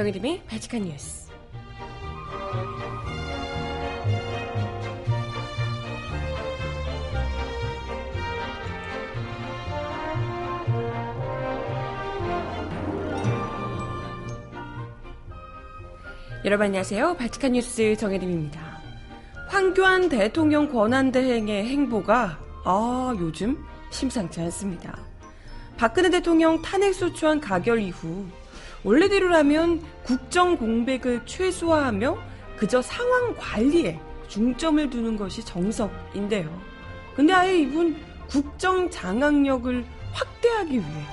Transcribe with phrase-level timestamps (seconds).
[0.00, 1.28] 정혜림의 발칙한 뉴스.
[16.46, 17.16] 여러분 안녕하세요.
[17.18, 18.80] 발칙한 뉴스 정혜림입니다.
[19.50, 24.98] 황교안 대통령 권한대행의 행보가 아 요즘 심상치 않습니다.
[25.76, 28.24] 박근혜 대통령 탄핵소추안 가결 이후
[28.84, 32.18] 원래대로라면 국정 공백을 최소화하며
[32.56, 36.60] 그저 상황 관리에 중점을 두는 것이 정석인데요.
[37.14, 37.96] 근데 아예 이분
[38.28, 41.04] 국정 장악력을 확대하기 위해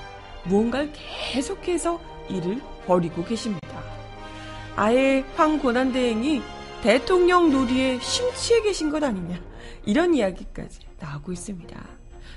[0.44, 0.92] 무언가를
[1.32, 2.00] 계속해서
[2.30, 3.68] 일을 벌이고 계십니다.
[4.76, 6.40] 아예 황 권한대행이
[6.82, 9.40] 대통령 놀이에 심취해 계신 것 아니냐
[9.84, 11.76] 이런 이야기까지 나오고 있습니다.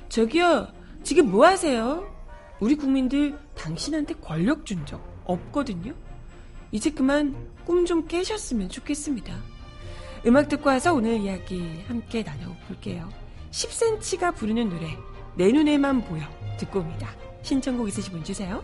[0.09, 0.67] 저기요
[1.03, 2.11] 지금 뭐 하세요?
[2.59, 5.93] 우리 국민들 당신한테 권력 준 적 없거든요.
[6.71, 9.35] 이제 그만 꿈 좀 깨셨으면 좋겠습니다.
[10.25, 13.09] 음악 듣고 와서 오늘 이야기 함께 나눠볼게요.
[13.51, 14.97] 10cm가 부르는 노래
[15.35, 16.23] 내 눈에만 보여
[16.57, 17.09] 듣고 옵니다.
[17.41, 18.63] 신청곡 있으신 분 주세요.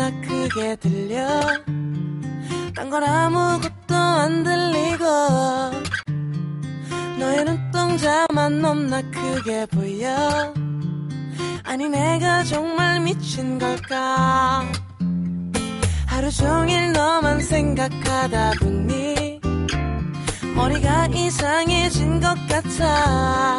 [0.00, 1.40] 넘나 크게 들려.
[2.74, 5.04] 딴 건 아무것도 안 들리고.
[7.18, 10.54] 너의 눈동자만 넘나 크게 보여.
[11.64, 14.64] 아니 내가 정말 미친 걸까?
[16.06, 19.40] 하루 종일 너만 생각하다 보니
[20.56, 23.58] 머리가 이상해진 것 같아.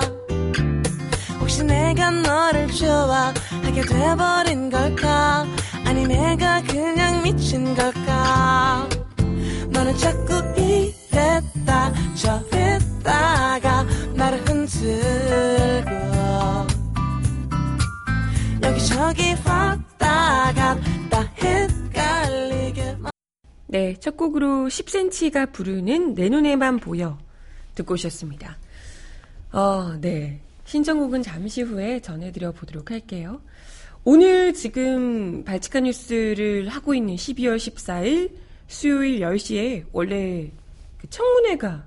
[1.40, 5.46] 혹시 내가 너를 좋아하게 돼버린 걸까
[6.12, 8.90] 내가 그냥 미친 걸까
[9.70, 13.84] 너는 자꾸 이랬다 저랬다가
[14.16, 15.92] 나를 흔들고
[18.62, 22.98] 여기저기 왔다 갔다 헷갈리게
[23.68, 27.18] 네, 첫 곡으로 10cm가 부르는 내 눈에만 보여
[27.76, 28.58] 듣고 오셨습니다.
[29.54, 30.42] 어, 네.
[30.66, 33.42] 신청곡은 잠시 후에 전해드려 보도록 할게요.
[34.04, 38.36] 오늘 지금 발칙한 뉴스를 하고 있는 12월 14일
[38.66, 40.52] 수요일 10시에 원래
[40.98, 41.86] 그 청문회가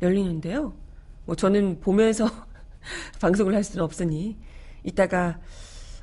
[0.00, 0.72] 열리는데요.
[1.24, 2.30] 뭐 저는 보면서
[3.20, 4.36] 방송을 할 수는 없으니
[4.84, 5.40] 이따가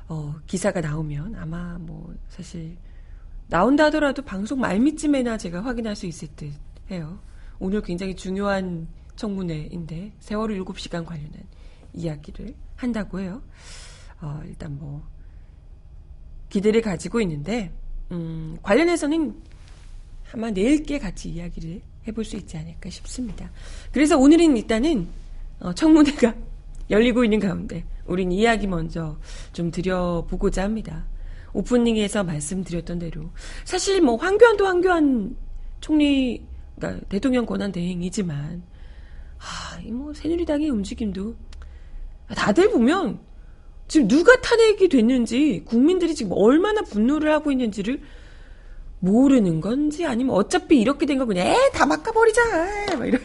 [0.08, 2.76] 어, 기사가 나오면 아마 뭐 사실
[3.48, 6.52] 나온다 하더라도 방송 말미쯤에나 제가 확인할 수 있을 듯
[6.90, 7.18] 해요.
[7.58, 11.44] 오늘 굉장히 중요한 청문회인데 세월호 7시간 관련한
[11.94, 13.40] 이야기를 한다고 해요.
[14.20, 15.15] 어, 일단 뭐
[16.48, 17.72] 기대를 가지고 있는데
[18.12, 19.34] 음, 관련해서는
[20.32, 23.50] 아마 내일께 같이 이야기를 해볼 수 있지 않을까 싶습니다.
[23.92, 25.08] 그래서 오늘은 일단은
[25.60, 26.34] 어, 청문회가
[26.90, 29.18] 열리고 있는 가운데 우린 이야기 먼저
[29.52, 31.06] 좀 드려보고자 합니다.
[31.52, 33.30] 오프닝에서 말씀드렸던 대로
[33.64, 35.36] 사실 뭐 황교안도 황교안
[35.80, 36.44] 총리
[36.76, 38.62] 그러니까 대통령 권한 대행이지만
[39.38, 41.34] 아, 뭐 새누리당의 움직임도
[42.34, 43.18] 다들 보면
[43.88, 48.00] 지금 누가 탄핵이 됐는지 국민들이 지금 얼마나 분노를 하고 있는지를
[49.00, 53.20] 모르는 건지 아니면 어차피 이렇게 된 거 그냥 에다 바꿔버리자 막 이런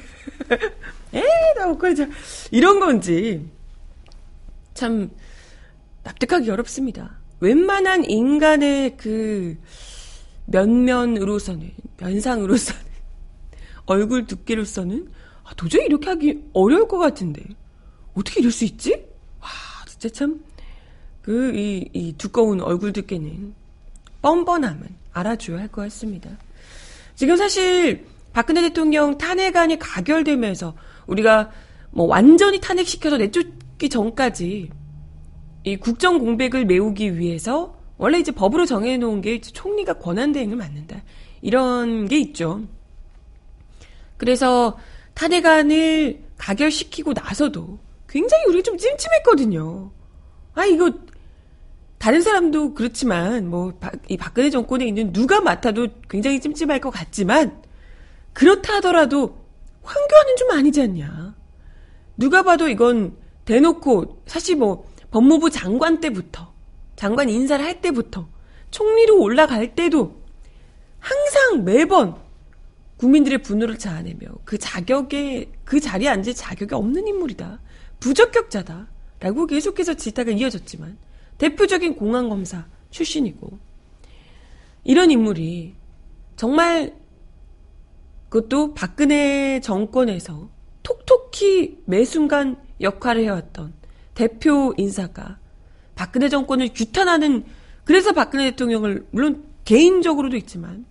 [1.14, 2.08] 에다 바꿔버리자
[2.52, 3.50] 이런 건지
[4.74, 5.10] 참
[6.04, 7.20] 납득하기 어렵습니다.
[7.40, 9.58] 웬만한 인간의 그
[10.46, 12.82] 면면으로서는 면상으로서는
[13.88, 15.10] 얼굴 두께로서는
[15.44, 17.42] 아, 도저히 이렇게 하기 어려울 것 같은데
[18.14, 18.94] 어떻게 이럴 수 있지?
[19.40, 19.48] 와
[19.88, 20.44] 진짜 참
[21.22, 23.54] 그 이 이 두꺼운 얼굴 두께는
[24.22, 26.30] 뻔뻔함은 알아줘야 할 것 같습니다.
[27.16, 30.76] 지금 사실 박근혜 대통령 탄핵안이 가결되면서
[31.08, 31.52] 우리가
[31.92, 34.70] 뭐 완전히 탄핵시켜서 내쫓기 전까지
[35.64, 41.04] 이 국정 공백을 메우기 위해서 원래 이제 법으로 정해놓은 게 총리가 권한대행을 맡는다.
[41.42, 42.62] 이런 게 있죠.
[44.18, 44.78] 그래서
[45.14, 49.92] 탄핵안을 가결시키고 나서도 굉장히 우리가 좀 찜찜했거든요.
[50.54, 50.92] 아, 이거,
[52.02, 53.74] 다른 사람도 그렇지만, 뭐,
[54.10, 57.62] 이 박근혜 정권에 있는 누가 맡아도 굉장히 찜찜할 것 같지만,
[58.34, 59.38] 그렇다 하더라도,
[59.84, 61.36] 황교안은 좀 아니지 않냐.
[62.18, 63.16] 누가 봐도 이건
[63.46, 66.52] 대놓고, 사실 뭐, 법무부 장관 때부터,
[66.96, 68.28] 장관 인사를 할 때부터,
[68.72, 70.24] 총리로 올라갈 때도,
[70.98, 72.16] 항상 매번,
[72.98, 77.60] 국민들의 분노를 자아내며 그 자격에, 그 자리에 앉을 자격이 없는 인물이다.
[78.00, 78.88] 부적격자다.
[79.20, 80.98] 라고 계속해서 질타가 이어졌지만,
[81.42, 83.58] 대표적인 공안 검사 출신이고,
[84.84, 85.74] 이런 인물이
[86.36, 86.96] 정말
[88.30, 90.50] 그것도 박근혜 정권에서
[90.84, 93.74] 톡톡히 매 순간 역할을 해왔던
[94.14, 95.40] 대표 인사가
[95.96, 97.44] 박근혜 정권을 규탄하는
[97.86, 100.86] 그래서 박근혜 대통령을 물론 개인적으로도 있지만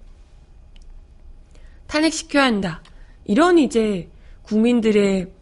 [1.86, 2.82] 탄핵시켜야 한다.
[3.24, 4.10] 이런 이제
[4.42, 5.32] 국민들의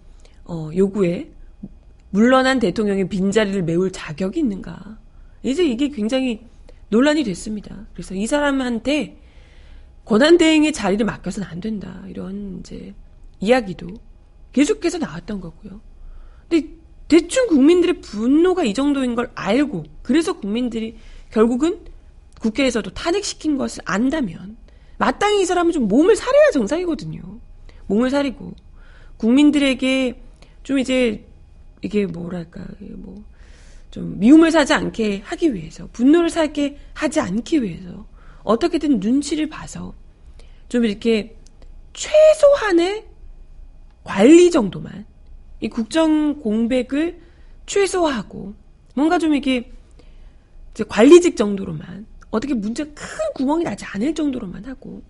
[0.45, 1.31] 어, 요구에
[2.11, 4.99] 물러난 대통령의 빈자리를 메울 자격이 있는가.
[5.43, 6.47] 이제 이게 굉장히
[6.89, 7.87] 논란이 됐습니다.
[7.93, 9.19] 그래서 이 사람한테
[10.05, 12.03] 권한대행의 자리를 맡겨서는 안 된다.
[12.09, 12.95] 이런 이제
[13.41, 13.89] 이야기도
[14.53, 15.81] 계속해서 나왔던 거고요.
[16.49, 16.69] 근데
[17.09, 20.97] 대충 국민들의 분노가 이 정도인 걸 알고 그래서 국민들이
[21.31, 21.85] 결국은
[22.41, 24.57] 국회에서도 탄핵시킨 것을 안다면
[24.97, 27.21] 마땅히 이 사람은 좀 몸을 사려야 정상이거든요.
[27.87, 28.53] 몸을 사리고
[29.19, 30.23] 국민들에게
[30.63, 31.28] 좀 이제
[31.83, 32.65] 이게 뭐랄까
[32.97, 33.39] 뭐
[33.91, 38.07] 좀 미움을 사지 않게 하기 위해서 분노를 사게 하지 않기 위해서
[38.43, 39.95] 어떻게든 눈치를 봐서
[40.69, 41.37] 좀 이렇게
[41.95, 43.07] 최소한의
[44.05, 45.07] 관리 정도만
[45.61, 47.21] 이 국정 공백을
[47.67, 48.55] 최소화하고
[48.95, 49.71] 뭔가 좀 이게
[50.89, 52.95] 관리직 정도로만 어떻게 문제 큰
[53.35, 55.03] 구멍이 나지 않을 정도로만 하고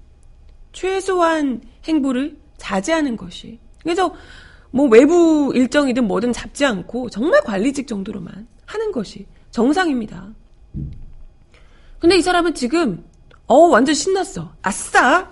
[0.73, 4.15] 최소한 행보를 자제하는 것이 그래서
[4.71, 10.35] 뭐 외부 일정이든 뭐든 잡지 않고 정말 관리직 정도로만 하는 것이 정상입니다.
[11.99, 13.05] 근데 이 사람은 지금
[13.47, 14.53] 어 완전 신났어.
[14.63, 15.31] 아싸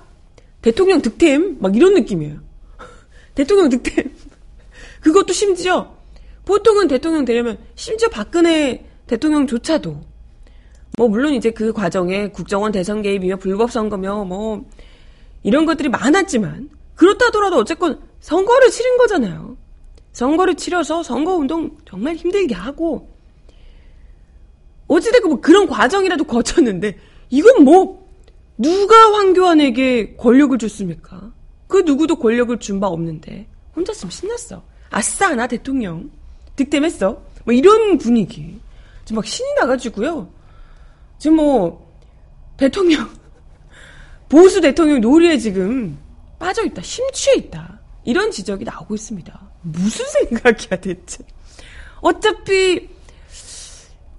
[0.63, 2.41] 대통령 득템 막 이런 느낌이에요.
[3.35, 4.11] 대통령 득템
[5.01, 5.95] 그것도 심지어
[6.45, 10.01] 보통은 대통령 되려면 심지어 박근혜 대통령조차도
[10.97, 14.65] 뭐 물론 이제 그 과정에 국정원 대선 개입이며 불법 선거며 뭐
[15.43, 19.57] 이런 것들이 많았지만 그렇다 하더라도 어쨌건 선거를 치른 거잖아요.
[20.13, 23.09] 선거를 치러서 선거운동 정말 힘들게 하고
[24.89, 26.99] 어찌됐건 뭐 그런 과정이라도 거쳤는데
[27.31, 28.05] 이건 뭐
[28.59, 31.33] 누가 황교안에게 권력을 줬습니까?
[31.69, 33.47] 그 누구도 권력을 준 바 없는데
[33.77, 34.61] 혼자으면 신났어.
[34.91, 36.11] 아싸 나 대통령
[36.57, 37.23] 득템했어.
[37.45, 38.59] 뭐 이런 분위기.
[39.05, 40.29] 지금 막 신이 나가지고요.
[41.19, 41.95] 지금 뭐
[42.57, 43.09] 대통령
[44.29, 45.97] 보수 대통령 놀이에 지금
[46.41, 47.76] 빠져 있다, 심취해 있다.
[48.07, 49.51] 이런 지적이 나오고 있습니다.
[49.63, 51.25] 무슨 생각이야 대체?
[52.01, 52.89] 어차피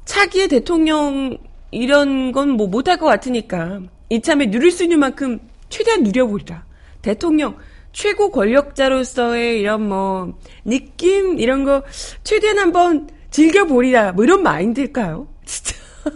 [0.05, 1.37] 차기의 대통령
[1.71, 5.39] 이런 건 뭐 못할 것 같으니까 이참에 누릴 수 있는 만큼
[5.69, 6.65] 최대한 누려보리라.
[7.01, 7.57] 대통령
[7.93, 11.83] 최고 권력자로서의 이런 뭐 느낌 이런 거
[12.23, 14.11] 최대한 한번 즐겨보리라.
[14.11, 15.27] 뭐 이런 마인드일까요?
[15.45, 15.75] 진짜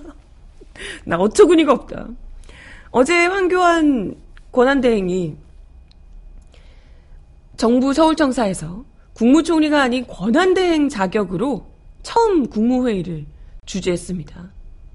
[1.05, 2.07] 나 어처구니가 없다.
[2.91, 4.15] 어제 황교안
[4.51, 5.37] 권한대행이
[7.61, 11.67] 정부 서울청사에서 국무총리가 아닌 권한대행 자격으로
[12.01, 13.27] 처음 국무회의를
[13.67, 14.51] 주재했습니다.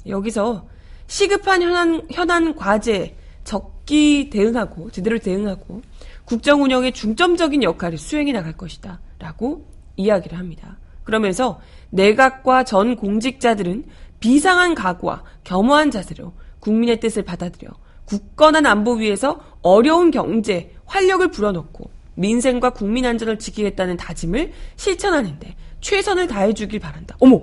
[0.09, 0.67] 여기서
[1.07, 5.81] 시급한 현안, 현안 과제 적기 대응하고 제대로 대응하고
[6.25, 8.99] 국정 운영에 중점적인 역할을 수행해 나갈 것이다.
[9.21, 9.65] 라고
[9.95, 10.77] 이야기를 합니다.
[11.05, 11.61] 그러면서
[11.91, 13.85] 내각과 전 공직자들은
[14.19, 17.70] 비상한 각오와 겸허한 자세로 국민의 뜻을 받아들여
[18.06, 26.81] 굳건한 안보 위에서 어려운 경제, 활력을 불어넣고 민생과 국민 안전을 지키겠다는 다짐을 실천하는데 최선을 다해주길
[26.81, 27.17] 바란다.
[27.20, 27.41] 어머,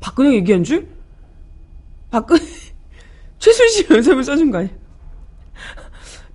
[0.00, 0.88] 박근혜 얘기한 줄?
[2.10, 2.42] 박근혜
[3.38, 4.70] 최순실 연설을 써준 거 아니야?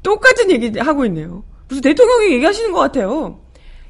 [0.03, 1.43] 똑같은 얘기 하고 있네요.
[1.67, 3.41] 무슨 대통령이 얘기하시는 것 같아요.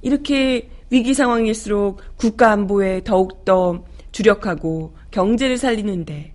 [0.02, 6.34] 이렇게 위기 상황일수록 국가 안보에 더욱더 주력하고 경제를 살리는데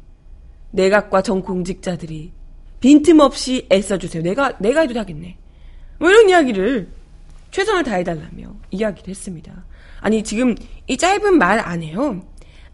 [0.73, 2.33] 내각과 전 공직자들이
[2.81, 4.23] 빈틈없이 애써주세요.
[4.23, 5.38] 내가 내가 해도 하겠네.
[5.99, 6.88] 뭐 이런 이야기를
[7.52, 9.64] 최선을 다해달라며 이야기를 했습니다.
[10.00, 10.56] 아니 지금
[10.88, 12.23] 이 짧은 말 안에요.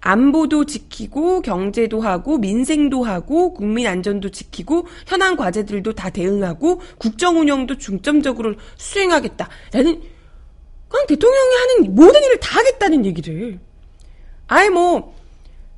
[0.01, 7.77] 안보도 지키고 경제도 하고 민생도 하고 국민 안전도 지키고 현안 과제들도 다 대응하고 국정 운영도
[7.79, 9.49] 중점적으로 수행하겠다.
[9.73, 10.01] 라는
[10.89, 13.59] 그냥 대통령이 하는 모든 일을 다 하겠다는 얘기를
[14.47, 15.15] 아예 뭐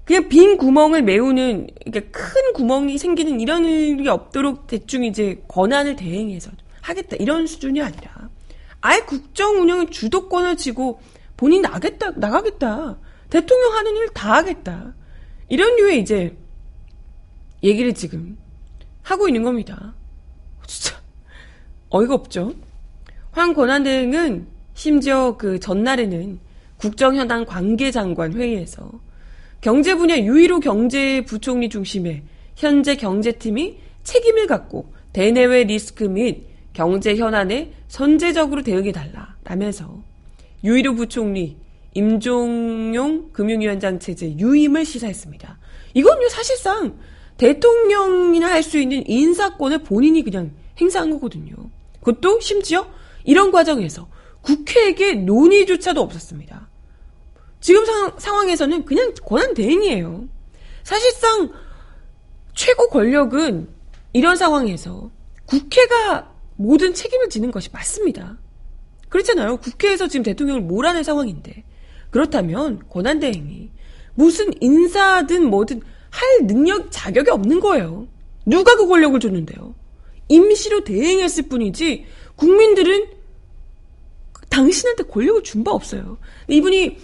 [0.05, 6.51] 그냥 빈 구멍을 메우는 그러니까 큰 구멍이 생기는 이런 일이 없도록 대충 이제 권한을 대행해서
[6.83, 8.20] 하겠다 이런 수준이 아니라
[8.81, 11.01] 아예 국정 운영의 주도권을 쥐고
[11.37, 14.95] 본인 나겠다 나가겠다 대통령 하는 일 다 하겠다
[15.49, 16.37] 이런 류의 이제
[17.63, 18.39] 얘기를 지금
[19.03, 19.95] 하고 있는 겁니다.
[20.67, 20.97] 진짜
[21.91, 22.55] 어이가 없죠.
[23.33, 26.39] 황 권한대행은 심지어 그 전날에는
[26.79, 28.91] 국정현안 관계장관 회의에서
[29.61, 32.23] 경제 분야 유일호 경제부총리 중심의
[32.57, 40.03] 현재 경제팀이 책임을 갖고 대내외 리스크 및 경제 현안에 선제적으로 대응해 달라 라면서
[40.63, 41.57] 유일호 부총리
[41.95, 45.59] 임종용 금융위원장 체제 유임을 시사했습니다.
[45.95, 46.99] 이건요 사실상
[47.37, 51.55] 대통령이나 할 수 있는 인사권을 본인이 그냥 행사한 거거든요.
[52.01, 52.87] 그것도 심지어
[53.25, 54.09] 이런 과정에서
[54.43, 56.69] 국회에게 논의조차도 없었습니다.
[57.61, 60.29] 지금 상, 상황에서는 그냥 권한 대행이에요.
[60.83, 61.51] 사실상
[62.55, 63.69] 최고 권력은
[64.13, 65.11] 이런 상황에서
[65.47, 66.30] 국회가
[66.61, 68.39] 모든 책임을 지는 것이 맞습니다.
[69.09, 69.57] 그렇잖아요.
[69.57, 71.65] 국회에서 지금 대통령을 몰아낼 상황인데.
[72.11, 73.71] 그렇다면 권한대행이
[74.15, 78.09] 무슨 인사든 뭐든 할 능력, 자격이 없는 거예요.
[78.45, 79.75] 누가 그 권력을 줬는데요?
[80.29, 82.05] 임시로 대행했을 뿐이지
[82.37, 83.07] 국민들은
[84.51, 86.19] 당신한테 권력을 준 바 없어요.
[86.49, 86.99] 이분이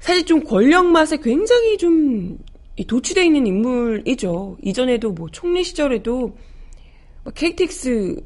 [0.00, 2.38] 사실 좀 권력 맛에 굉장히 좀
[2.86, 4.58] 도취되어 있는 인물이죠.
[4.62, 6.36] 이전에도 뭐 총리 시절에도
[7.32, 8.16] KTX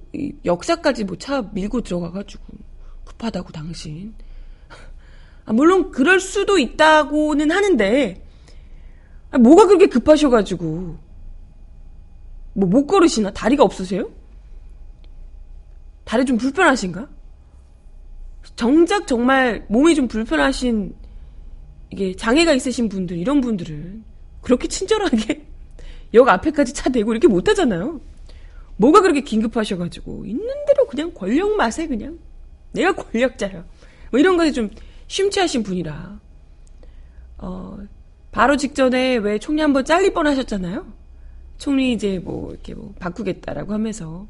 [0.44, 2.42] 역사까지 뭐 차 밀고 들어가가지고
[3.04, 4.14] 급하다고 당신.
[5.46, 8.22] 아, 물론 그럴 수도 있다고는 하는데
[9.30, 10.96] 아, 뭐가 그렇게 급하셔가지고
[12.54, 13.30] 뭐 못 걸으시나?
[13.32, 14.10] 다리가 없으세요?
[16.04, 17.08] 다리 좀 불편하신가?
[18.56, 20.94] 정작 정말 몸이 좀 불편하신
[21.90, 24.04] 이게 장애가 있으신 분들 이런 분들은
[24.42, 25.46] 그렇게 친절하게
[26.14, 28.00] 역 앞에까지 차 대고 이렇게 못 하잖아요.
[28.80, 32.18] 뭐가 그렇게 긴급하셔가지고 있는 대로 그냥 권력 맛에 그냥
[32.72, 33.64] 내가 권력자야.
[34.10, 34.70] 뭐 이런 것에 좀
[35.06, 36.18] 심취하신 분이라
[37.38, 37.78] 어
[38.32, 40.86] 바로 직전에 왜 총리 한번 잘릴 뻔하셨잖아요.
[41.58, 44.26] 총리 이제 뭐 이렇게 뭐 바꾸겠다라고 하면서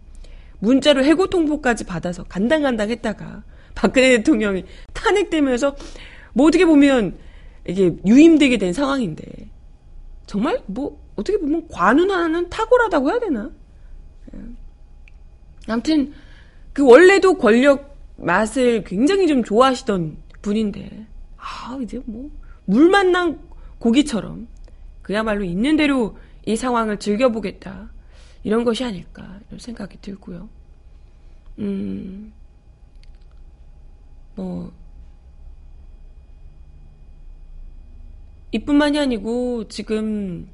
[0.58, 3.44] 문자로 해고 통보까지 받아서 간당간당 했다가
[3.76, 5.76] 박근혜 대통령이 탄핵되면서
[6.32, 7.16] 뭐 어떻게 보면
[7.68, 9.24] 이게 유임되게 된 상황인데
[10.26, 13.52] 정말 뭐 어떻게 보면 관운하는 탁월하다고 해야 되나?
[14.34, 14.38] 예.
[15.68, 16.12] 아무튼
[16.72, 21.06] 그 원래도 권력 맛을 굉장히 좀 좋아하시던 분인데
[21.36, 22.30] 아 이제 뭐
[22.70, 23.40] 물 만난
[23.80, 24.46] 고기처럼
[25.02, 27.90] 그야말로 있는 대로 이 상황을 즐겨보겠다
[28.44, 30.48] 이런 것이 아닐까 이런 생각이 들고요.
[31.58, 32.32] 음,
[34.36, 34.72] 뭐
[38.52, 40.48] 이뿐만이 아니고 지금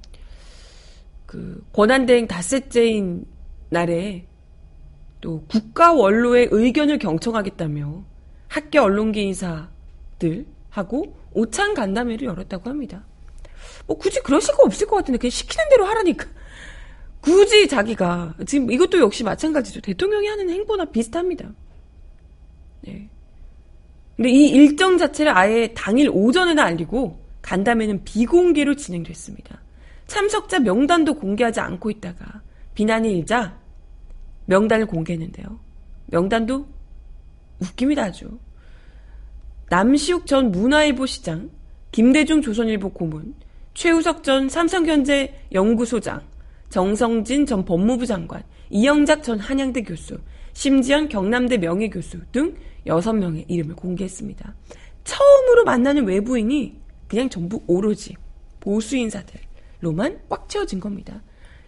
[1.27, 3.27] 그 권한대행 닷새째인
[3.77, 4.27] 날에
[5.21, 8.05] 또 국가 원로의 의견을 경청하겠다며
[8.49, 13.05] 학계 언론계 인사들하고 오찬 간담회를 열었다고 합니다.
[13.87, 16.27] 뭐 굳이 그럴 수가 없을 것 같은데 그냥 시키는 대로 하라니까.
[17.21, 19.81] 굳이 자기가 지금 이것도 역시 마찬가지죠.
[19.81, 21.53] 대통령이 하는 행보나 비슷합니다.
[22.83, 23.09] 네.
[24.17, 29.61] 근데 이 일정 자체를 아예 당일 오전에나 알리고 간담회는 비공개로 진행됐습니다.
[30.07, 32.41] 참석자 명단도 공개하지 않고 있다가
[32.75, 33.59] 비난이 일자
[34.47, 35.59] 명단을 공개했는데요.
[36.07, 36.67] 명단도
[37.61, 38.39] 웃깁니다 아주.
[39.69, 41.51] 남시욱 전 문화일보 시장,
[41.91, 43.35] 김대중 조선일보 고문,
[43.75, 46.23] 최우석 전 삼성경제 연구소장,
[46.71, 50.19] 정성진 전 법무부 장관, 이영작 전 한양대 교수,
[50.53, 54.55] 심지현 경남대 명예교수 등 6명의 이름을 공개했습니다.
[55.05, 58.17] 처음으로 만나는 외부인이 그냥 전부 오로지
[58.61, 61.23] 보수 인사들로만 꽉 채워진 겁니다.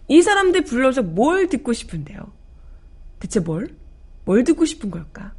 [0.07, 2.38] 이 사람들 불러서 뭘 듣고 싶은데요?
[3.19, 3.75] 대체 뭘?
[4.25, 5.33] 뭘 듣고 싶은 걸까?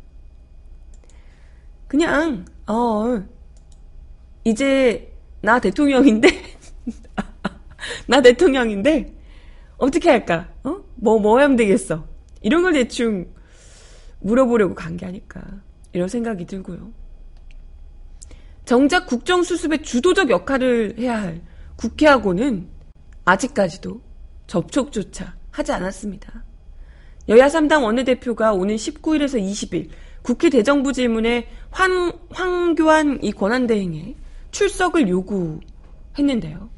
[1.89, 3.23] 그냥, 어,
[4.45, 6.29] 이제 나 대통령인데,
[8.07, 9.13] 나 대통령인데,
[9.79, 10.49] 어떻게 할까?
[10.63, 10.77] 어?
[10.97, 12.07] 뭐, 뭐 하면 되겠어?
[12.43, 13.27] 이런 걸 대충
[14.21, 15.43] 물어보려고 간 게 아닐까.
[15.93, 16.93] 이런 생각이 들고요.
[18.65, 21.43] 정작 국정수습의 주도적 역할을 해야 할
[21.77, 22.69] 국회하고는
[23.25, 24.01] 아직까지도
[24.47, 26.45] 접촉조차 하지 않았습니다.
[27.29, 29.89] 여야 3당 원내대표가 오는 19일에서 20일
[30.23, 34.15] 국회 대정부 질문에 황, 황교안 이 권한대행에
[34.51, 36.69] 출석을 요구했는데요.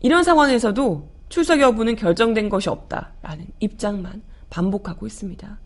[0.00, 5.58] 이런 상황에서도 출석 여부는 결정된 것이 없다라는 입장만 반복하고 있습니다.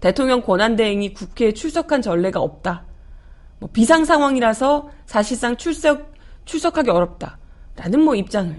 [0.00, 2.84] 대통령 권한대행이 국회에 출석한 전례가 없다.
[3.60, 6.12] 뭐 비상 상황이라서 사실상 출석
[6.44, 7.38] 출석하기 어렵다.
[7.76, 8.54] 라는 뭐 입장을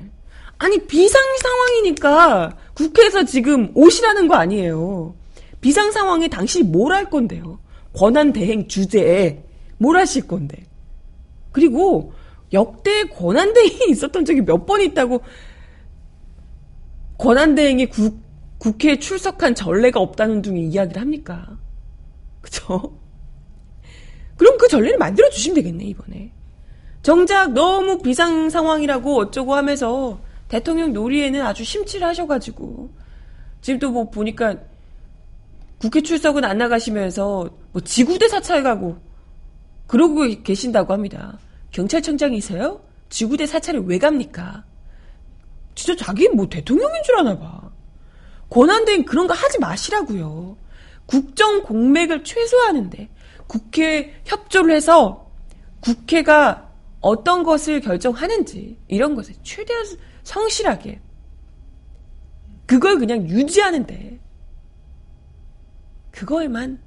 [0.57, 5.15] 아니 비상 상황이니까 국회에서 지금 오시라는 거 아니에요.
[5.61, 7.59] 비상 상황에 당신이 뭘 할 건데요?
[7.93, 9.43] 권한 대행 주제에
[9.77, 10.65] 뭘 하실 건데?
[11.51, 12.13] 그리고
[12.53, 15.21] 역대 권한 대행이 있었던 적이 몇 번 있다고
[17.17, 18.19] 권한 대행이 국,
[18.57, 21.57] 국회에 출석한 전례가 없다는 등의 이야기를 합니까?
[22.41, 22.97] 그쵸?
[24.37, 26.33] 그럼 그 전례를 만들어 주시면 되겠네, 이번에.
[27.01, 30.19] 정작 너무 비상 상황이라고 어쩌고 하면서
[30.53, 32.91] 대통령 놀이에는 아주 심취를 하셔가지고
[33.61, 34.55] 지금 또 뭐 보니까
[35.79, 38.99] 국회 출석은 안 나가시면서 뭐 지구대 사찰 가고
[39.87, 41.39] 그러고 계신다고 합니다.
[41.71, 42.85] 경찰청장이세요?
[43.09, 44.63] 지구대 사찰을 왜 갑니까?
[45.73, 47.71] 진짜 자기 뭐 대통령인 줄 아나 봐.
[48.51, 50.55] 권한대행 그런 거 하지 마시라고요.
[51.07, 53.09] 국정 공맥을 최소화하는데
[53.47, 55.31] 국회 협조를 해서
[55.79, 56.69] 국회가
[57.01, 59.83] 어떤 것을 결정하는지 이런 것을 최대한
[60.23, 61.01] 성실하게
[62.65, 64.19] 그걸 그냥 유지하는데
[66.11, 66.79] 그거에만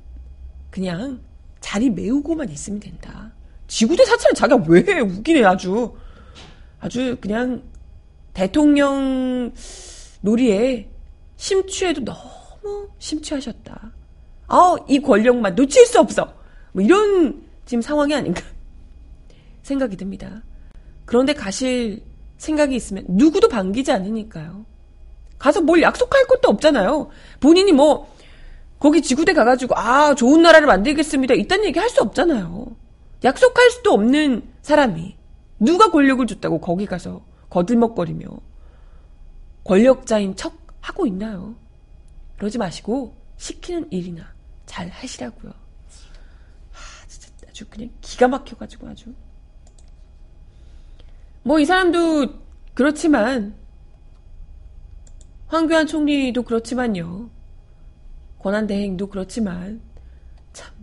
[0.70, 1.20] 그냥
[1.60, 3.32] 자리 메우고만 있으면 된다.
[3.66, 5.00] 지구대 사찰은 자기가 왜 해?
[5.00, 5.94] 웃기네 아주
[6.80, 7.62] 아주 그냥
[8.32, 9.52] 대통령
[10.20, 10.90] 놀이에
[11.36, 13.92] 심취해도 너무 심취하셨다.
[14.48, 16.32] 아, 이 권력만 놓칠 수 없어.
[16.72, 18.42] 뭐 이런 지금 상황이 아닌가
[19.62, 20.42] 생각이 듭니다.
[21.04, 22.02] 그런데 가실
[22.38, 24.66] 생각이 있으면 누구도 반기지 않으니까요.
[25.38, 27.08] 가서 뭘 약속할 것도 없잖아요.
[27.40, 28.12] 본인이 뭐
[28.78, 31.34] 거기 지구대 가가지고 아 좋은 나라를 만들겠습니다.
[31.34, 32.76] 이딴 얘기 할 수 없잖아요.
[33.24, 35.16] 약속할 수도 없는 사람이
[35.60, 38.26] 누가 권력을 줬다고 거기 가서 거들먹거리며
[39.64, 41.56] 권력자인 척 하고 있나요?
[42.36, 44.34] 그러지 마시고 시키는 일이나
[44.66, 45.52] 잘 하시라고요.
[46.70, 49.14] 하, 진짜 아주 그냥 기가 막혀가지고 아주.
[51.46, 52.26] 뭐 이 사람도
[52.74, 53.54] 그렇지만
[55.46, 57.30] 황교안 총리도 그렇지만요.
[58.40, 59.80] 권한대행도 그렇지만
[60.52, 60.74] 참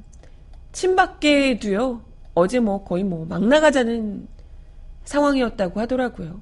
[0.71, 2.01] 친박계도요.
[2.33, 4.25] 어제 뭐 거의 뭐 막 나가자는
[5.03, 6.41] 상황이었다고 하더라고요.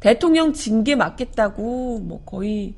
[0.00, 2.74] 대통령 징계 맞겠다고 뭐 거의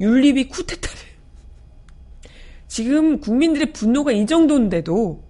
[0.00, 0.96] 윤리비 쿠데타를
[2.68, 5.22] 지금 국민들의 분노가 이 정도인데도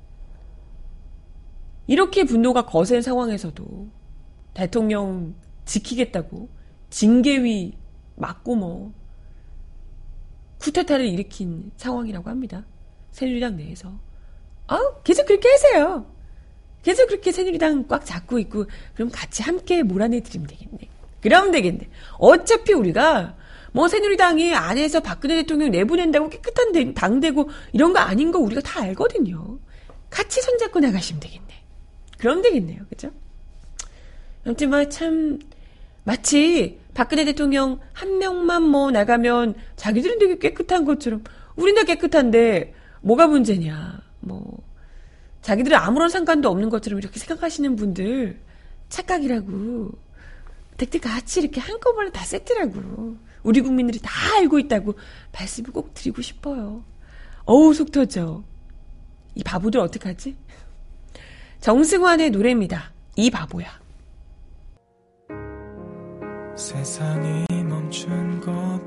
[1.88, 4.03] 이렇게 분노가 거센 상황에서도
[4.54, 5.34] 대통령
[5.64, 6.48] 지키겠다고
[6.90, 7.76] 징계위
[8.16, 8.92] 맞고 뭐
[10.60, 12.64] 쿠데타를 일으킨 상황이라고 합니다.
[13.10, 13.92] 새누리당 내에서.
[14.66, 16.06] 아, 계속 그렇게 하세요.
[16.82, 20.78] 계속 그렇게 새누리당 꽉 잡고 있고 그럼 같이 함께 몰아내드리면 되겠네.
[21.20, 21.88] 그러면 되겠네.
[22.18, 23.36] 어차피 우리가
[23.72, 28.82] 뭐 새누리당이 안에서 박근혜 대통령 내보낸다고 깨끗한 당 되고 이런 거 아닌 거 우리가 다
[28.82, 29.58] 알거든요.
[30.10, 31.64] 같이 손잡고 나가시면 되겠네.
[32.18, 32.84] 그럼 되겠네요.
[32.88, 33.10] 그죠?
[34.44, 35.38] 아무튼 뭐참
[36.04, 41.24] 마치 박근혜 대통령 한 명만 뭐 나가면 자기들은 되게 깨끗한 것처럼
[41.56, 44.00] 우리는 깨끗한데 뭐가 문제냐.
[44.20, 44.62] 뭐
[45.42, 48.40] 자기들은 아무런 상관도 없는 것처럼 이렇게 생각하시는 분들
[48.88, 49.90] 착각이라고.
[50.76, 53.16] 댁들 같이 이렇게 한꺼번에 다 세트라고.
[53.42, 54.94] 우리 국민들이 다 알고 있다고
[55.32, 56.84] 말씀을 꼭 드리고 싶어요.
[57.44, 58.42] 어우, 속 터져.
[59.34, 60.36] 이 바보들 어떡하지?
[61.60, 62.92] 정승환의 노래입니다.
[63.16, 63.83] 이 바보야.
[66.56, 68.78] 세상이 멈춘 것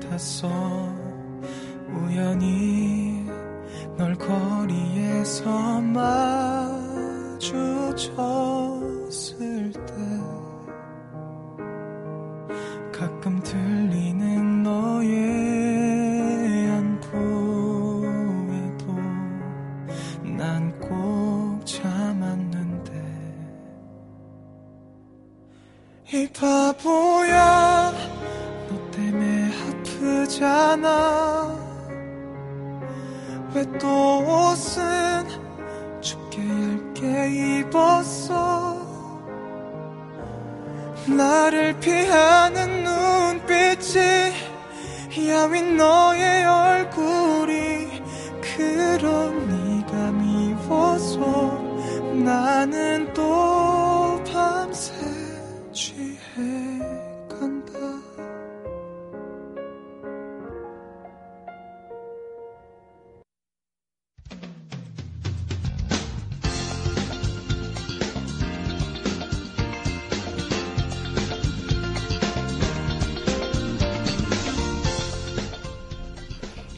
[0.00, 0.48] 같았어
[1.90, 3.26] 우연히
[3.98, 5.80] 널 거리에서
[7.38, 8.12] 마주쳤을
[9.72, 10.15] 때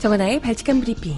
[0.09, 1.17] 정하나의 발칙한 브리핑.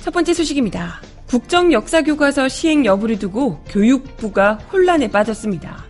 [0.00, 1.02] 첫 번째 소식입니다.
[1.26, 5.84] 국정 역사 교과서 시행 여부를 두고 교육부가 혼란에 빠졌습니다.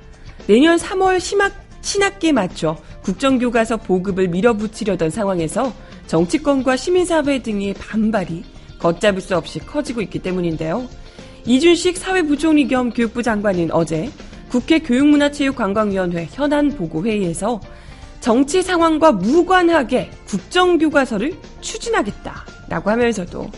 [0.49, 5.73] 내년 3월 신학, 신학기에 맞춰 국정교과서 보급을 밀어붙이려던 상황에서
[6.09, 8.52] 정치권과 시민사회 등의 반발이
[8.83, 10.89] 걷잡을 수 없이 커지고 있기 때문인데요.
[11.47, 14.11] 이준식 사회부총리 겸 교육부 장관은 어제
[14.51, 17.61] 국회 교육문화체육관광위원회 현안 보고 회의에서
[18.21, 23.51] 정치 상황과 무관하게 국정교과서를 추진하겠다라고 하면서도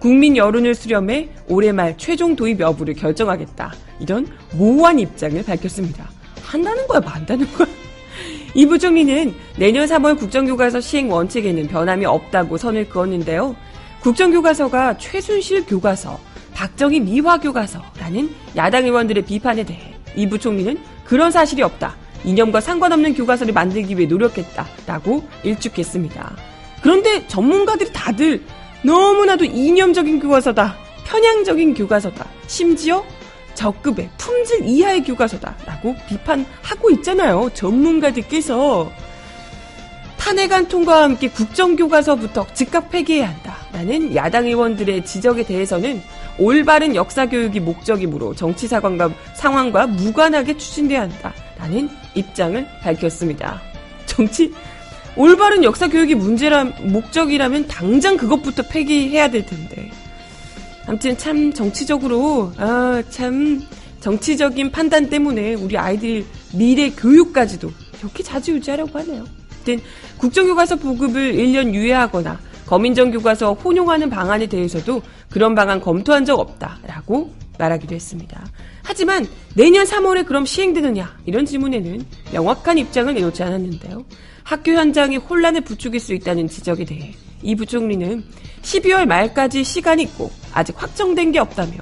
[0.00, 3.72] 국민 여론을 수렴해 올해 말 최종 도입 여부를 결정하겠다.
[4.00, 6.08] 이런 모호한 입장을 밝혔습니다.
[6.42, 7.68] 한다는 거야, 만다는 거야?
[8.54, 13.54] 이 부총리는 내년 3월 국정교과서 시행 원칙에는 변함이 없다고 선을 그었는데요.
[14.02, 16.18] 국정교과서가 최순실 교과서,
[16.54, 21.96] 박정희 미화 교과서라는 야당 의원들의 비판에 대해 이 부총리는 그런 사실이 없다.
[22.24, 26.36] 이념과 상관없는 교과서를 만들기 위해 노력했다라고 일축했습니다.
[26.82, 28.42] 그런데 전문가들이 다들
[28.82, 30.76] 너무나도 이념적인 교과서다.
[31.04, 32.26] 편향적인 교과서다.
[32.46, 33.04] 심지어
[33.54, 37.50] 적급의 품질 이하의 교과서다라고 비판하고 있잖아요.
[37.52, 38.90] 전문가들께서
[40.18, 46.02] 탄핵안 통과와 함께 국정교과서부터 즉각 폐기해야 한다 라는 야당 의원들의 지적에 대해서는
[46.38, 53.60] 올바른 역사교육이 목적이므로 정치 사관과 상황과 무관하게 추진돼야 한다 라는 입장을 밝혔습니다.
[54.06, 54.52] 정치
[55.16, 59.90] 올바른 역사교육이 문제라 목적이라면 당장 그것부터 폐기해야 될 텐데.
[60.86, 63.60] 아무튼 참 정치적으로 아 참
[64.00, 69.24] 정치적인 판단 때문에 우리 아이들 미래 교육까지도 이렇게 자주 유지하려고 하네요.
[69.54, 69.80] 아무튼
[70.18, 77.96] 국정교과서 보급을 1년 유예하거나 거민정 교과서 혼용하는 방안에 대해서도 그런 방안 검토한 적 없다라고 말하기도
[77.96, 78.46] 했습니다.
[78.84, 84.04] 하지만 내년 3월에 그럼 시행되느냐 이런 질문에는 명확한 입장을 내놓지 않았는데요.
[84.44, 88.22] 학교 현장에 혼란을 부추길 수 있다는 지적에 대해 이 부총리는
[88.62, 91.72] 12월 말까지 시간이 있고 아직 확정된 게 없다며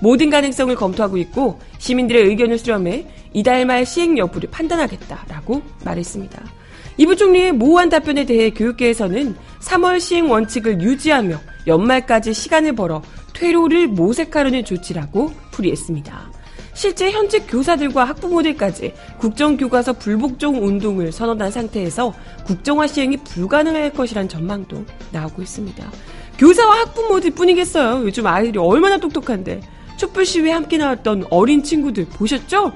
[0.00, 6.61] 모든 가능성을 검토하고 있고 시민들의 의견을 수렴해 이달 말 시행 여부를 판단하겠다라고 말했습니다.
[6.96, 13.02] 이 부총리의 모호한 답변에 대해 교육계에서는 3월 시행 원칙을 유지하며 연말까지 시간을 벌어
[13.34, 16.32] 퇴로를 모색하려는 조치라고 풀이했습니다.
[16.74, 22.14] 실제 현직 교사들과 학부모들까지 국정교과서 불복종 운동을 선언한 상태에서
[22.46, 25.90] 국정화 시행이 불가능할 것이란 전망도 나오고 있습니다.
[26.38, 28.04] 교사와 학부모들 뿐이겠어요.
[28.04, 29.60] 요즘 아이들이 얼마나 똑똑한데.
[29.98, 32.72] 촛불 시위에 함께 나왔던 어린 친구들 보셨죠?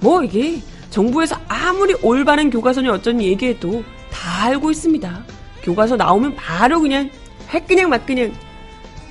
[0.00, 0.60] 뭐 이게
[0.92, 5.24] 정부에서 아무리 올바른 교과서니 어쩐니 얘기해도 다 알고 있습니다.
[5.62, 7.10] 교과서 나오면 바로 그냥
[7.52, 8.32] 획 그냥 막 그냥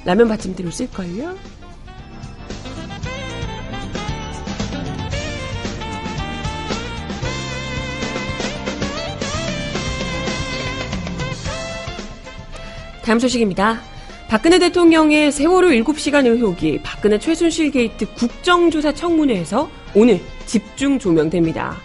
[0.06, 1.36] 라면 받침대로 쓸걸요?
[13.04, 13.91] 다음 소식입니다.
[14.32, 21.76] 박근혜 대통령의 세월호 7시간 의혹이 박근혜 최순실 게이트 국정조사 청문회에서 오늘 집중 조명됩니다.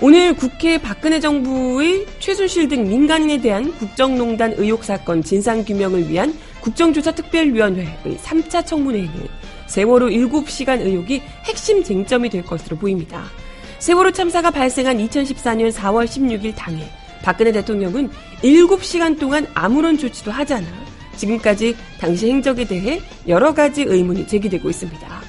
[0.00, 8.18] 오늘 국회 박근혜 정부의 최순실 등 민간인에 대한 국정농단 의혹 사건 진상규명을 위한 국정조사 특별위원회의
[8.24, 9.28] 3차 청문회에는
[9.68, 13.22] 세월호 7시간 의혹이 핵심 쟁점이 될 것으로 보입니다.
[13.78, 16.84] 세월호 참사가 발생한 2014년 4월 16일 당일
[17.22, 18.10] 박근혜 대통령은
[18.42, 20.87] 7시간 동안 아무런 조치도 하지 않아
[21.18, 25.20] 지금까지 당시 행적에 대해 여러 가지 의문이 제기되고 있습니다.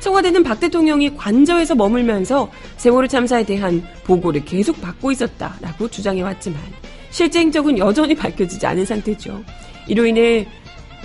[0.00, 6.60] 청와대는 박 대통령이 관저에서 머물면서 세월호 참사에 대한 보고를 계속 받고 있었다라고 주장해왔지만
[7.10, 9.42] 실제 행적은 여전히 밝혀지지 않은 상태죠.
[9.86, 10.46] 이로 인해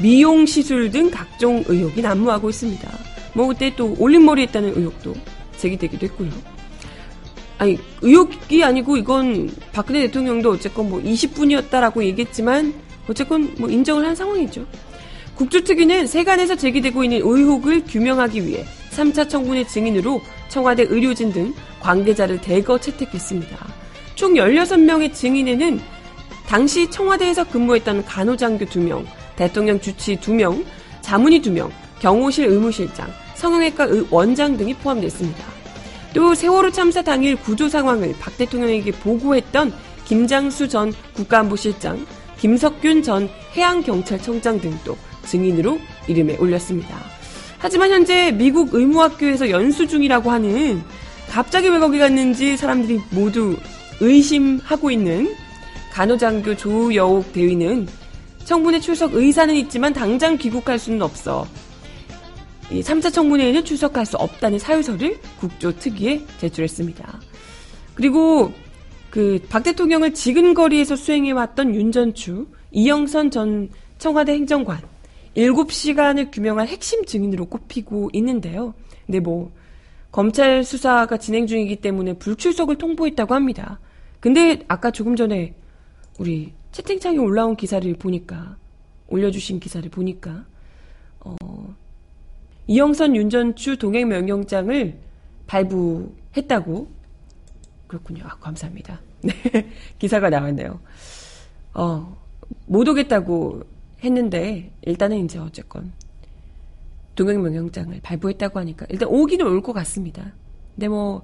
[0.02, 2.90] 미용 시술 등 각종 의혹이 난무하고 있습니다.
[3.34, 5.14] 뭐 그때 또 올림머리 했다는 의혹도
[5.58, 6.30] 제기되기도 했고요.
[7.58, 12.74] 아니 의혹이 아니고 이건 박근혜 대통령도 어쨌건 뭐 20분이었다라고 얘기했지만
[13.10, 14.66] 어쨌건 뭐 인정을 한 상황이죠.
[15.36, 22.80] 국조특위는 세간에서 제기되고 있는 의혹을 규명하기 위해 3차 청문회 증인으로 청와대 의료진 등 관계자를 대거
[22.80, 23.58] 채택했습니다.
[24.16, 25.80] 총 16명의 증인에는
[26.46, 30.66] 당시 청와대에서 근무했던 간호장교 2명, 대통령 주치 2명,
[31.02, 31.70] 자문의 2명,
[32.00, 35.46] 경호실 의무실장, 성형외과 원장 등이 포함됐습니다.
[36.14, 39.72] 또 세월호 참사 당일 구조 상황을 박 대통령에게 보고했던
[40.06, 42.06] 김장수 전 국가안보실장,
[42.40, 46.98] 김석균 전 해양경찰청장 등도 증인으로 이름에 올렸습니다.
[47.58, 50.82] 하지만 현재 미국 의무학교에서 연수 중이라고 하는
[51.30, 53.58] 갑자기 왜 거기 갔는지 사람들이 모두
[54.00, 55.36] 의심하고 있는
[55.92, 57.88] 간호장교 조여옥 대위는
[58.46, 61.46] 청문회 출석 의사는 있지만 당장 귀국할 수는 없어.
[62.72, 67.20] 3차 청문회에는 출석할 수 없다는 사유서를 국조 특위에 제출했습니다.
[67.96, 68.54] 그리고
[69.10, 74.80] 그 박 대통령을 지근거리에서 수행해왔던 윤전추, 이영선 전 청와대 행정관
[75.36, 78.74] 7시간을 규명한 핵심 증인으로 꼽히고 있는데요.
[79.06, 79.52] 근데 뭐
[80.12, 83.80] 검찰 수사가 진행 중이기 때문에 불출석을 통보했다고 합니다.
[84.20, 85.54] 근데 아까 조금 전에
[86.20, 88.58] 우리 채팅창에 올라온 기사를 보니까
[89.08, 90.46] 올려주신 기사를 보니까
[91.20, 91.36] 어,
[92.68, 94.98] 이영선 윤전추 동행 명령장을
[95.48, 96.99] 발부했다고
[97.90, 98.24] 그렇군요.
[98.26, 99.02] 아, 감사합니다.
[99.22, 99.34] 네.
[99.98, 100.80] 기사가 나왔네요.
[101.74, 102.18] 어,
[102.68, 103.64] 못 오겠다고
[104.04, 105.92] 했는데, 일단은 이제 어쨌건,
[107.16, 110.32] 동행 명령장을 발부했다고 하니까, 일단 오기는 올 것 같습니다.
[110.76, 111.24] 근데 뭐,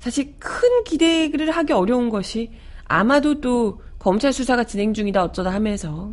[0.00, 2.50] 사실 큰 기대를 하기 어려운 것이
[2.86, 6.12] 아마도 또 검찰 수사가 진행 중이다 어쩌다 하면서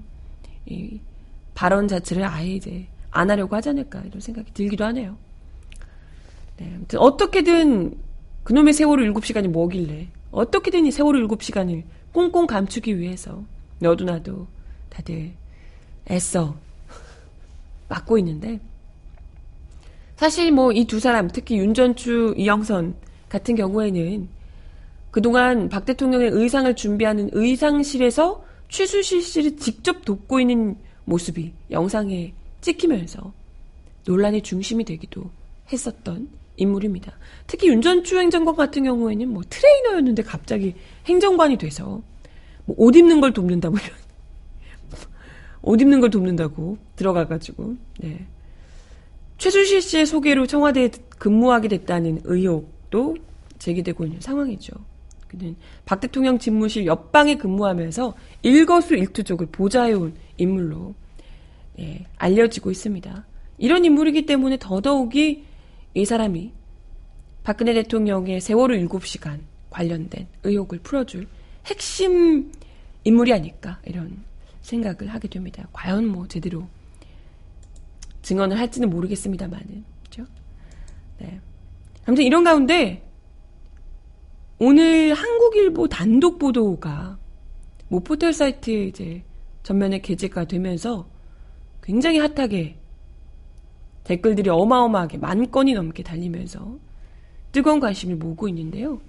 [0.67, 0.99] 이
[1.56, 5.17] 발언 자체를 아예 이제 안 하려고 하지 않을까 이런 생각이 들기도 하네요.
[6.58, 7.97] 네, 아무튼 어떻게든
[8.49, 10.07] 그놈의 세월호 7시간이 뭐길래?
[10.31, 13.43] 어떻게든 이 세월호 7시간을 꽁꽁 감추기 위해서
[13.77, 14.47] 너도 나도
[14.89, 15.33] 다들
[16.09, 16.57] 애써
[17.89, 18.59] 막고 있는데.
[20.15, 22.95] 사실 뭐 이 두 사람 특히 윤전추 이영선
[23.29, 24.27] 같은 경우에는
[25.12, 33.31] 그동안 박 대통령의 의상을 준비하는 의상실에서 최순실 씨를 직접 돕고 있는 모습이 영상에 찍히면서
[34.07, 35.29] 논란의 중심이 되기도
[35.71, 37.13] 했었던 인물입니다.
[37.47, 42.01] 특히 윤전추 행정관 같은 경우에는 뭐 트레이너였는데 갑자기 행정관이 돼서
[42.65, 43.97] 뭐 옷 입는 걸 돕는다 뭐 이런
[45.61, 48.25] 옷 입는 걸 돕는다고 들어가가지고 네.
[49.37, 53.15] 최순실 씨의 소개로 청와대에 근무하게 됐다는 의혹도
[53.57, 54.73] 제기되고 있는 상황이죠.
[55.27, 60.95] 그는 박 대통령 집무실 옆방에 근무하면서 일거수일투족을 보좌해온 인물로
[61.77, 63.25] 네, 알려지고 있습니다.
[63.57, 65.45] 이런 인물이기 때문에 더더욱이
[65.93, 66.54] 이 사람이
[67.43, 71.28] 박근혜 대통령의 세월호 7시간 관련된 의혹을 풀어줄
[71.65, 72.52] 핵심
[73.04, 74.23] 인물이 아닐까 이런
[74.62, 75.67] 생각을 하게 됩니다.
[75.73, 76.67] 과연 뭐 제대로
[78.21, 80.25] 증언을 할지는 모르겠습니다만은 그죠?
[81.19, 81.39] 네.
[82.06, 83.08] 아무튼 이런 가운데
[84.60, 87.17] 오늘 한국일보 단독 보도가
[87.88, 89.23] 뭐 포털 사이트 이제
[89.63, 91.10] 전면에 게재가 되면서
[91.82, 92.78] 굉장히 핫하게
[94.09, 96.79] 댓글들이 어마어마하게 만 건이 넘게 달리면서
[97.51, 98.99] 뜨거운 관심을 모으고 있는데요.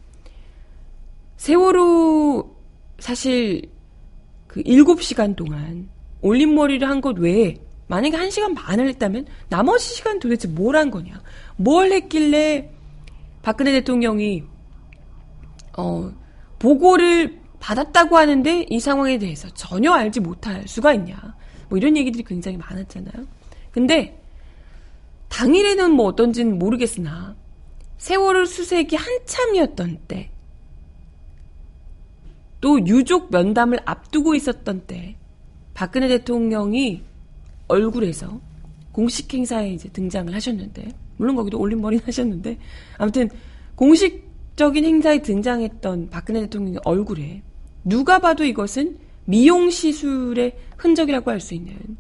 [1.39, 2.55] 세월호
[2.99, 3.63] 사실
[4.47, 5.89] 그 7시간 동안
[6.21, 11.23] 올림머리를 한 것 외에 만약에 1시간 반을 했다면 나머지 시간 도대체 뭘 한 거냐.
[11.57, 12.71] 뭘 했길래
[13.41, 14.45] 박근혜 대통령이
[15.79, 16.13] 어
[16.59, 21.17] 보고를 받았다고 하는데 이 상황에 대해서 전혀 알지 못할 수가 있냐.
[21.71, 23.27] 뭐 이런 얘기들이 굉장히 많았잖아요.
[23.71, 24.20] 근데
[25.31, 27.37] 당일에는 뭐 어떤지는 모르겠으나
[27.97, 30.31] 세월호 수색이 한참이었던 때,
[32.61, 35.17] 또 유족 면담을 앞두고 있었던 때,
[35.73, 37.03] 박근혜 대통령이
[37.69, 38.41] 얼굴에서
[38.93, 42.59] 공식 행사에 이제 등장을 하셨는데, 물론 거기도 올림머리는 하셨는데,
[42.99, 43.31] 아무튼
[43.77, 47.43] 공식적인 행사에 등장했던 박근혜 대통령의 얼굴에
[47.85, 51.97] 누가 봐도 이것은 미용 시술의 흔적이라고 할 수 있는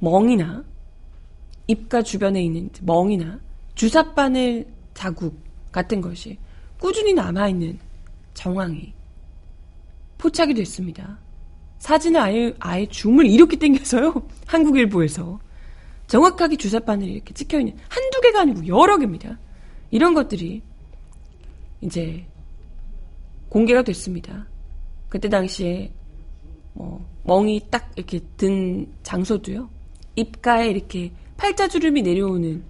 [0.00, 0.64] 멍이나
[1.66, 3.40] 입가 주변에 있는 멍이나
[3.74, 5.38] 주사바늘 자국
[5.72, 6.38] 같은 것이
[6.78, 7.78] 꾸준히 남아있는
[8.34, 8.92] 정황이
[10.18, 11.18] 포착이 됐습니다.
[11.78, 14.14] 사진을 아예, 아예 줌을 이렇게 당겨서요.
[14.46, 15.38] 한국일보에서.
[16.06, 19.38] 정확하게 주사바늘이 이렇게 찍혀있는 한두 개가 아니고 여러 개입니다.
[19.90, 20.62] 이런 것들이
[21.80, 22.24] 이제
[23.48, 24.46] 공개가 됐습니다.
[25.08, 25.92] 그때 당시에
[26.72, 29.68] 뭐 멍이 딱 이렇게 든 장소도요.
[30.14, 32.64] 입가에 이렇게 팔자주름이 내려오는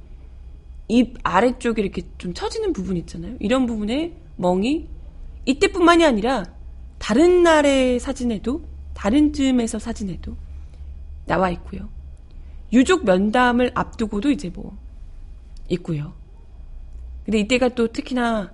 [0.88, 3.37] 입 아래쪽에 이렇게 좀 처지는 부분 있잖아요.
[3.40, 4.88] 이런 부분에 멍이
[5.44, 6.44] 이때뿐만이 아니라
[6.98, 8.62] 다른 날의 사진에도
[8.94, 10.37] 다른 쯤에서 사진에도
[11.26, 11.88] 나와 있고요.
[12.72, 14.76] 유족 면담을 앞두고도 이제 뭐
[15.68, 16.14] 있고요.
[17.24, 18.52] 근데 이때가 또 특히나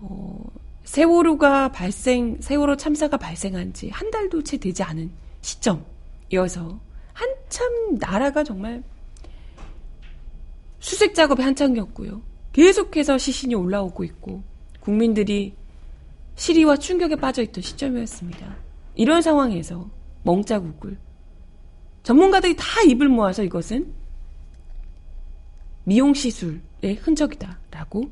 [0.00, 0.44] 어,
[0.84, 6.80] 세월호가 발생 세월호 참사가 발생한 지 한 달도 채 되지 않은 시점이어서
[7.12, 8.82] 한참 나라가 정말
[10.82, 12.22] 수색 작업이 한창이었고요.
[12.52, 14.42] 계속해서 시신이 올라오고 있고
[14.80, 15.54] 국민들이
[16.34, 18.56] 시리와 충격에 빠져있던 시점이었습니다.
[18.96, 19.88] 이런 상황에서
[20.24, 20.98] 멍자국을
[22.02, 23.94] 전문가들이 다 입을 모아서 이것은
[25.84, 28.10] 미용 시술의 흔적이다라고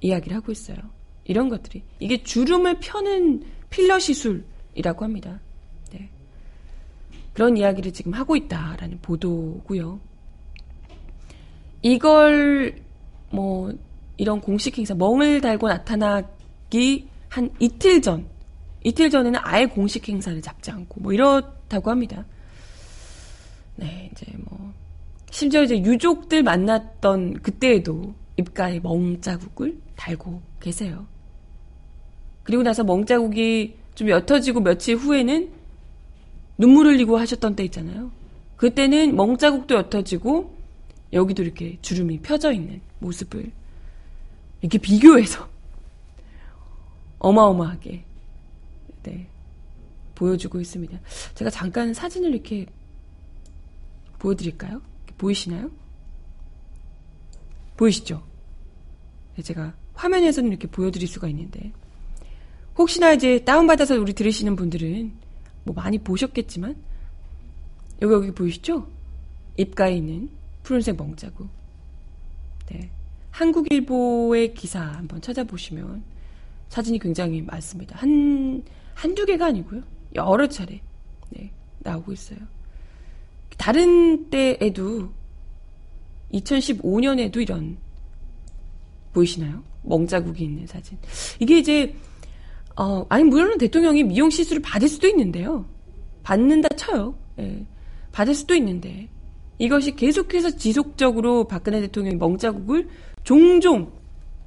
[0.00, 0.76] 이야기를 하고 있어요.
[1.24, 5.40] 이런 것들이 이게 주름을 펴는 필러 시술이라고 합니다.
[5.90, 6.08] 네.
[7.32, 10.00] 그런 이야기를 지금 하고 있다라는 보도고요.
[11.86, 12.74] 이걸
[13.30, 13.72] 뭐
[14.16, 18.26] 이런 공식 행사 멍을 달고 나타나기 한 이틀 전
[18.82, 22.24] 이틀 전에는 아예 공식 행사를 잡지 않고 뭐 이렇다고 합니다.
[23.76, 24.72] 네, 이제 뭐
[25.30, 31.06] 심지어 이제 유족들 만났던 그때에도 입가에 멍 자국을 달고 계세요.
[32.42, 35.50] 그리고 나서 멍 자국이 좀 옅어지고 며칠 후에는
[36.58, 38.10] 눈물 흘리고 하셨던 때 있잖아요.
[38.56, 40.55] 그때는 멍 자국도 옅어지고
[41.12, 43.52] 여기도 이렇게 주름이 펴져 있는 모습을
[44.60, 45.48] 이렇게 비교해서
[47.18, 48.04] 어마어마하게
[49.04, 49.28] 네,
[50.14, 50.98] 보여주고 있습니다.
[51.34, 52.66] 제가 잠깐 사진을 이렇게
[54.18, 54.82] 보여드릴까요?
[55.18, 55.70] 보이시나요?
[57.76, 58.22] 보이시죠?
[59.36, 61.72] 네, 제가 화면에서는 이렇게 보여드릴 수가 있는데
[62.76, 65.12] 혹시나 이제 다운받아서 우리 들으시는 분들은
[65.64, 66.76] 뭐 많이 보셨겠지만
[68.02, 68.86] 여기 여기 보이시죠?
[69.56, 70.30] 입가에 있는
[70.66, 71.48] 푸른색 멍자국.
[72.66, 72.90] 네.
[73.30, 76.02] 한국일보의 기사 한번 찾아보시면
[76.70, 77.96] 사진이 굉장히 많습니다.
[77.96, 79.82] 한, 한두 개가 아니고요.
[80.16, 80.80] 여러 차례,
[81.30, 82.38] 네, 나오고 있어요.
[83.56, 85.12] 다른 때에도
[86.32, 87.78] 2015년에도 이런
[89.12, 89.62] 보이시나요?
[89.82, 90.98] 멍자국이 있는 사진.
[91.38, 91.94] 이게 이제
[92.74, 95.64] 어 아니 물론 대통령이 미용 시술을 받을 수도 있는데요.
[96.24, 97.16] 받는다 쳐요.
[97.38, 97.64] 예.
[98.10, 99.08] 받을 수도 있는데
[99.58, 102.88] 이것이 계속해서 지속적으로 박근혜 대통령이 멍자국을
[103.24, 103.92] 종종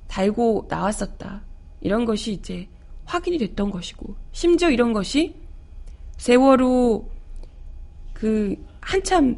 [0.08, 1.44] 달고 나왔었다.
[1.82, 2.68] 이런 것이 이제
[3.06, 5.36] 확인이 됐던 것이고 심지어 이런 것이
[6.18, 7.10] 세월호
[8.14, 9.38] 그 한참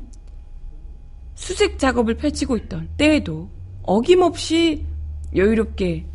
[1.36, 3.50] 수색 작업을 펼치고 있던 때에도
[3.84, 4.86] 어김없이
[5.36, 6.06] 여유롭게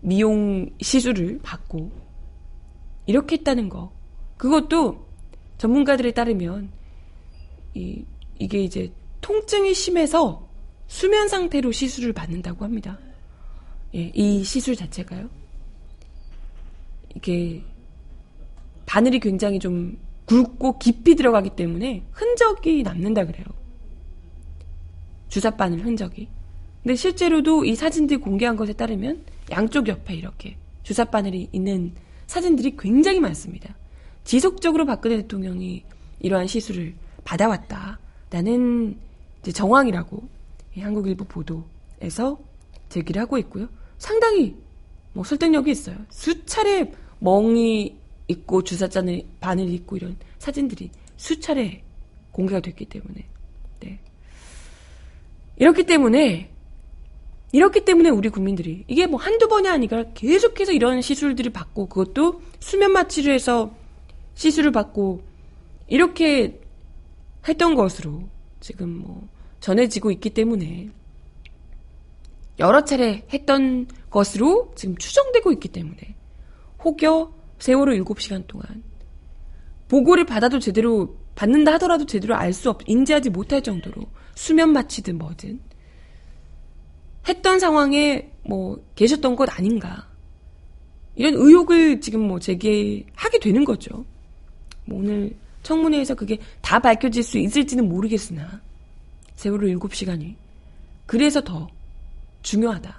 [0.00, 1.90] 미용 시술을 받고
[3.06, 3.92] 이렇게 했다는 거.
[4.36, 5.06] 그것도
[5.56, 6.70] 전문가들에 따르면
[7.74, 8.04] 이,
[8.38, 10.48] 이게 이제 통증이 심해서
[10.86, 12.98] 수면 상태로 시술을 받는다고 합니다.
[13.94, 15.28] 예, 이 시술 자체가요.
[17.14, 17.62] 이게
[18.86, 23.44] 바늘이 굉장히 좀 굵고 깊이 들어가기 때문에 흔적이 남는다 그래요.
[25.28, 26.28] 주사 바늘 흔적이.
[26.82, 31.92] 근데 실제로도 이 사진들 공개한 것에 따르면 양쪽 옆에 이렇게 주사 바늘이 있는
[32.26, 33.74] 사진들이 굉장히 많습니다.
[34.24, 35.84] 지속적으로 박근혜 대통령이
[36.20, 36.94] 이러한 시술을
[37.28, 38.96] 받아왔다라는
[39.52, 40.22] 정황이라고
[40.78, 42.38] 한국일보 보도에서
[42.88, 43.68] 제기를 하고 있고요.
[43.98, 44.56] 상당히
[45.12, 45.96] 뭐 설득력이 있어요.
[46.08, 47.96] 수차례 멍이
[48.28, 51.82] 있고 주사잔을 바늘 있고 이런 사진들이 수차례
[52.32, 53.26] 공개가 됐기 때문에
[53.80, 53.98] 네.
[55.56, 56.50] 이렇기 때문에
[57.50, 62.92] 이렇기 때문에 우리 국민들이 이게 뭐 한두 번이 아니라 계속해서 이런 시술들을 받고 그것도 수면
[62.92, 63.74] 마취를 해서
[64.34, 65.22] 시술을 받고
[65.88, 66.60] 이렇게
[67.48, 68.28] 했던 것으로
[68.60, 69.28] 지금 뭐
[69.60, 70.90] 전해지고 있기 때문에
[72.58, 76.14] 여러 차례 했던 것으로 지금 추정되고 있기 때문에
[76.84, 78.82] 혹여 세월호 7시간 동안
[79.88, 85.60] 보고를 받아도 제대로 받는다 하더라도 제대로 알 수 없, 인지하지 못할 정도로 수면 마취든 뭐든
[87.28, 90.08] 했던 상황에 뭐 계셨던 것 아닌가.
[91.14, 94.04] 이런 의혹을 지금 뭐 제기하게 되는 거죠.
[94.84, 98.60] 뭐 오늘 청문회에서 그게 다 밝혀질 수 있을지는 모르겠으나
[99.36, 100.34] 세월호 7시간이
[101.06, 101.68] 그래서 더
[102.42, 102.96] 중요하다.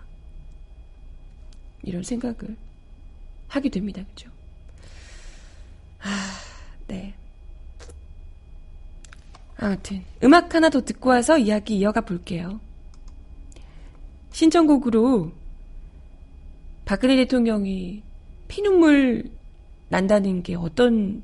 [1.83, 2.55] 이런 생각을
[3.47, 4.03] 하게 됩니다.
[4.09, 4.29] 그죠?
[6.01, 6.39] 아,
[6.87, 7.13] 네.
[9.57, 12.59] 아무튼 음악 하나 더 듣고 와서 이야기 이어가 볼게요.
[14.31, 15.31] 신청곡으로
[16.85, 18.01] 박근혜 대통령이
[18.47, 19.29] 피눈물
[19.89, 21.21] 난다는 게 어떤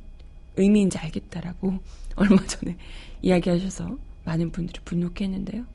[0.58, 1.80] 의미인지 알겠다라고
[2.16, 2.78] 얼마 전에
[3.22, 5.66] 이야기하셔서 많은 분들이 분노했는데요.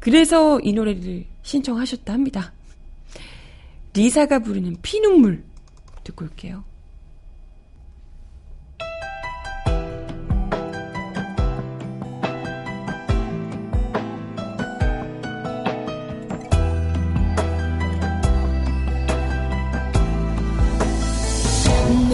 [0.00, 2.52] 그래서 이 노래를 신청하셨다 합니다.
[3.94, 5.44] 리사가 부르는 피눈물
[6.02, 6.64] 듣고 올게요.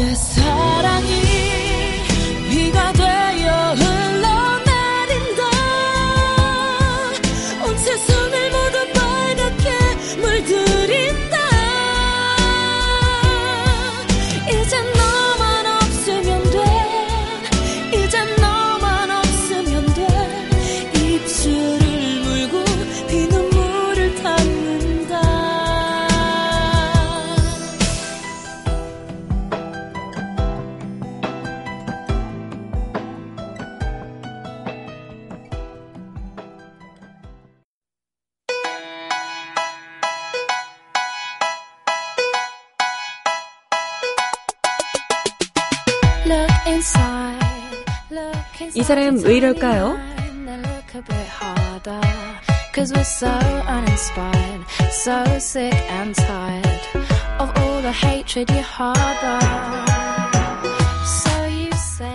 [0.01, 0.40] 이
[49.25, 49.99] 왜 이럴까요?
[52.73, 53.29] Cause we're so
[53.67, 56.81] uninspired, so sick and tired
[57.41, 59.41] of all the hatred you harbor.
[61.05, 62.15] So you say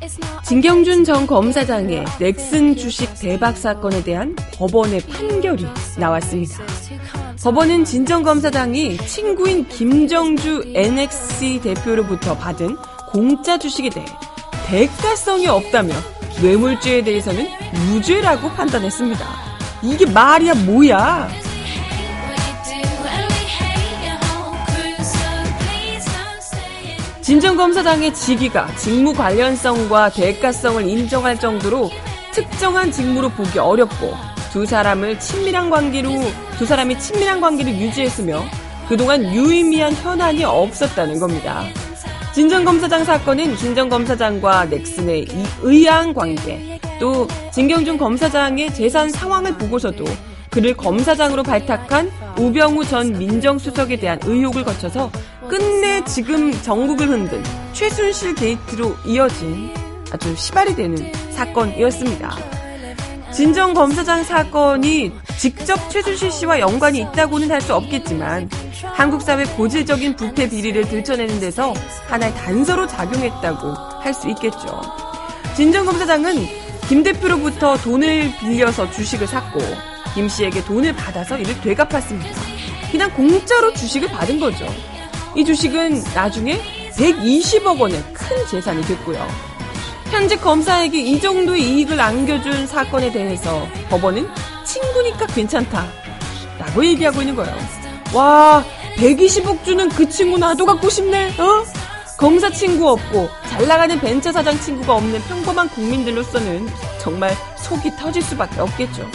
[0.00, 0.44] it's not.
[0.44, 5.66] 진경준 전 검사장의 넥슨 주식 대박 사건에 대한 법원의 판결이
[5.98, 6.64] 나왔습니다.
[7.42, 12.76] 법원은 진정 검사장이 친구인 김정주 NXC 대표로부터 받은
[13.10, 14.06] 공짜 주식에 대해
[14.66, 15.92] 대가성이 없다며
[16.40, 19.26] 뇌물죄에 대해서는 무죄라고 판단했습니다.
[19.82, 21.28] 이게 말이야 뭐야?
[27.20, 31.90] 진정검사장의 직위가 직무 관련성과 대가성을 인정할 정도로
[32.32, 34.14] 특정한 직무로 보기 어렵고
[34.52, 36.10] 두 사람을 친밀한 관계로
[36.58, 38.44] 두 사람이 친밀한 관계를 유지했으며
[38.88, 41.64] 그동안 유의미한 현안이 없었다는 겁니다.
[42.34, 45.26] 진정검사장 사건은 진정검사장과 넥슨의
[45.60, 50.04] 의아한 관계, 또 진경준 검사장의 재산 상황을 보고서도
[50.50, 55.10] 그를 검사장으로 발탁한 우병우 전 민정수석에 대한 의혹을 거쳐서
[55.46, 57.42] 끝내 지금 전국을 흔든
[57.74, 59.74] 최순실 게이트로 이어진
[60.10, 62.61] 아주 시발이 되는 사건이었습니다.
[63.32, 68.50] 진정 검사장 사건이 직접 최순실 씨와 연관이 있다고는 할 수 없겠지만
[68.94, 71.72] 한국 사회 고질적인 부패 비리를 들춰내는 데서
[72.08, 74.80] 하나의 단서로 작용했다고 할 수 있겠죠.
[75.56, 76.34] 진정 검사장은
[76.88, 79.60] 김 대표로부터 돈을 빌려서 주식을 샀고
[80.14, 82.28] 김 씨에게 돈을 받아서 이를 되갚았습니다.
[82.90, 84.66] 그냥 공짜로 주식을 받은 거죠.
[85.36, 86.60] 이 주식은 나중에
[86.96, 89.26] 120억 원의 큰 재산이 됐고요.
[90.12, 94.28] 현직 검사에게 이 정도의 이익을 안겨준 사건에 대해서 법원은
[94.62, 95.86] 친구니까 괜찮다.
[96.58, 97.56] 라고 얘기하고 있는 거예요.
[98.12, 98.62] 와,
[98.96, 101.64] 120억 주는 그 친구 나도 갖고 싶네, 어?
[102.18, 106.68] 검사 친구 없고 잘 나가는 벤처 사장 친구가 없는 평범한 국민들로서는
[107.00, 109.08] 정말 속이 터질 수밖에 없겠죠.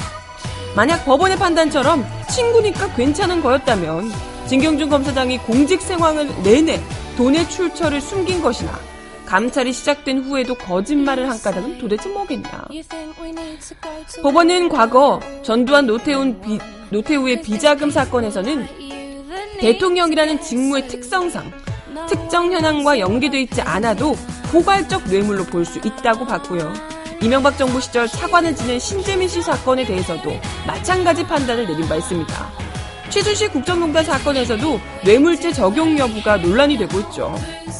[0.76, 4.12] 만약 법원의 판단처럼 친구니까 괜찮은 거였다면
[4.48, 6.82] 진경준 검사장이 공직 생활을 내내
[7.18, 8.97] 돈의 출처를 숨긴 것이나
[9.28, 12.68] 감찰이 시작된 후에도 거짓말을 한 까닭은 도대체 뭐겠냐.
[14.24, 16.58] 법원은 과거 전두환 노태훈 비,
[16.90, 18.66] 노태우의 비자금 사건에서는
[19.60, 21.52] 대통령이라는 직무의 특성상
[22.08, 24.16] 특정 현황과 연계되어 있지 않아도
[24.52, 26.72] 포괄적 뇌물로 볼 수 있다고 봤고요.
[27.22, 30.32] 이명박 정부 시절 차관을 지낸 신재민 씨 사건에 대해서도
[30.66, 32.67] 마찬가지 판단을 내린 바 있습니다.
[33.10, 37.34] 최순실 국정농단 사건에서도 뇌물죄 적용 여부가 논란이 되고 있죠.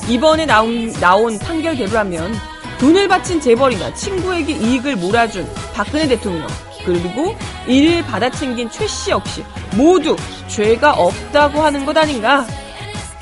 [0.08, 2.34] 이번에 나온, 나온 판결대로라면
[2.80, 6.48] 돈을 바친 재벌이나 친구에게 이익을 몰아준 박근혜 대통령
[6.86, 7.36] 그리고
[7.68, 9.44] 이를 받아 챙긴 최 씨 역시
[9.76, 10.16] 모두
[10.48, 12.46] 죄가 없다고 하는 것 아닌가?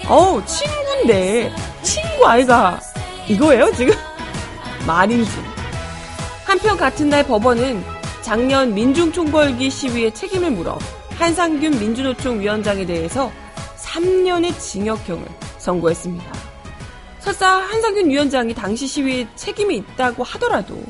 [0.07, 1.51] 어우 친구인데
[1.81, 2.79] 친구 아이가
[3.27, 3.95] 이거예요 지금?
[4.85, 5.31] 말인지
[6.45, 7.83] 한편 같은 날 법원은
[8.21, 10.77] 작년 민중총궐기 시위의 책임을 물어
[11.17, 13.31] 한상균 민주노총 위원장에 대해서
[13.77, 15.25] 3년의 징역형을
[15.59, 16.33] 선고했습니다.
[17.19, 20.81] 설사 한상균 위원장이 당시 시위에 책임이 있다고 하더라도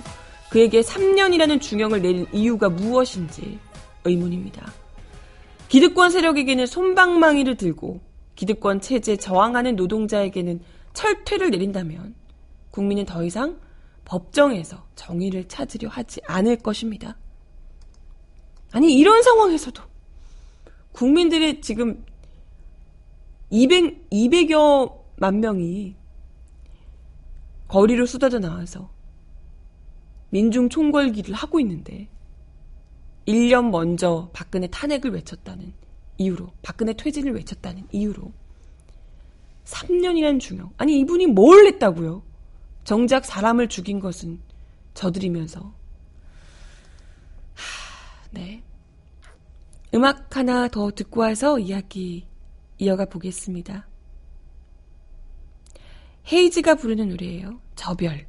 [0.50, 3.60] 그에게 3년이라는 중형을 내린 이유가 무엇인지
[4.04, 4.72] 의문입니다.
[5.70, 8.02] 기득권 세력에게는 손방망이를 들고
[8.36, 10.60] 기득권 체제에 저항하는 노동자에게는
[10.94, 12.16] 철퇴를 내린다면
[12.72, 13.60] 국민은 더 이상
[14.06, 17.18] 법정에서 정의를 찾으려 하지 않을 것입니다.
[18.72, 19.82] 아니, 이런 상황에서도
[20.96, 22.04] 국민들의 지금
[23.50, 25.96] 200, 200여만 명이
[27.68, 28.89] 거리로 쏟아져 나와서
[30.30, 32.08] 민중 총궐기를 하고 있는데
[33.28, 35.74] 1년 먼저 박근혜 탄핵을 외쳤다는
[36.18, 38.32] 이유로 박근혜 퇴진을 외쳤다는 이유로
[39.66, 42.24] 3년이라는 중형 아니 이분이 뭘 했다고요?
[42.84, 44.39] 정작 사람을 죽인 것은
[44.93, 45.74] 저들이면서.
[47.56, 48.62] 하, 네
[49.96, 52.28] 음악 하나 더 듣고 와서 이야기
[52.80, 53.88] 이어가 보겠습니다.
[56.30, 57.62] 헤이즈가 부르는 노래예요.
[57.76, 58.28] 저별.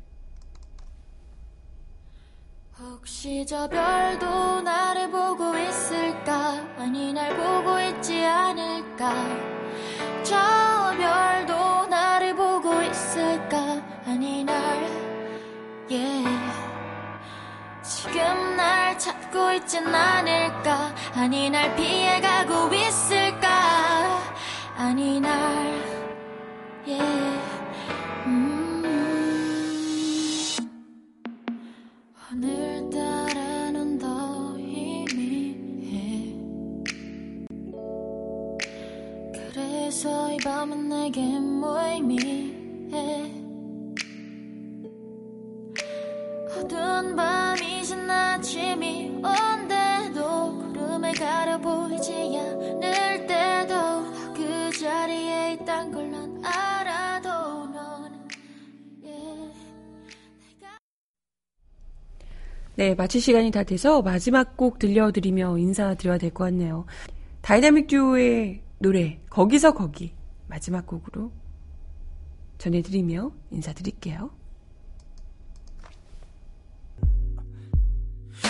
[2.79, 6.53] 혹시 저 별도 나를 보고 있을까?
[6.79, 9.13] 아니 날 보고 있지 않을까?
[10.23, 10.37] 저
[10.97, 13.83] 별도 나를 보고 있을까?
[14.05, 14.57] 아니 날
[15.91, 16.57] yeah.
[17.83, 20.95] 지금 날 찾고 있진 않을까?
[21.19, 23.49] 아니 날 피해가고 있을까?
[24.77, 25.33] 아니 날
[26.87, 27.41] yeah.
[28.27, 28.83] 음.
[32.31, 36.35] 오늘따라 넌더 희미해
[39.33, 43.33] 그래서 이 밤은 내겐 무의미해
[46.59, 49.76] 어두운 밤이 진 아침이 온대도
[51.19, 57.29] 가려 보이지 않을 때도 그 자리에 있단 걸 난 알아도
[59.03, 59.53] yeah.
[62.77, 66.85] 네, 마칠 시간이 다 돼서 마지막 곡 들려드리며 인사드려야 될 것 같네요.
[67.41, 70.13] 다이나믹 듀오의 노래, 거기서 거기,
[70.49, 71.33] 마지막 곡으로
[72.59, 74.31] 전해드리며 인사드릴게요.